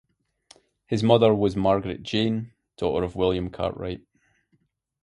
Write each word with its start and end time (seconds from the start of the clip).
His 0.87 1.03
mother 1.03 1.31
was 1.31 1.55
Margaret 1.55 2.01
Jane, 2.01 2.53
daughter 2.75 3.03
of 3.05 3.15
William 3.15 3.51
Cartwright. 3.51 4.01